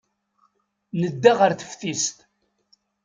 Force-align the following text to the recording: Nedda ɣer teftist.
Nedda 1.01 1.31
ɣer 1.39 1.51
teftist. 1.59 2.17